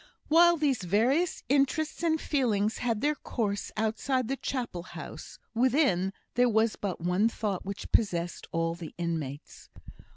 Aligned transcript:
While 0.29 0.57
these 0.57 0.81
various 0.81 1.43
interests 1.47 2.01
and 2.01 2.19
feelings 2.19 2.79
had 2.79 3.01
their 3.01 3.13
course 3.13 3.71
outside 3.77 4.27
the 4.29 4.35
Chapel 4.35 4.81
house, 4.81 5.37
within 5.53 6.11
there 6.33 6.49
was 6.49 6.75
but 6.75 7.01
one 7.01 7.29
thought 7.29 7.65
which 7.67 7.91
possessed 7.91 8.47
all 8.51 8.73
the 8.73 8.95
inmates. 8.97 9.69